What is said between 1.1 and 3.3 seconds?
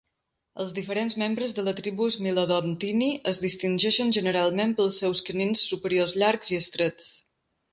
membres de la tribu Smilodontini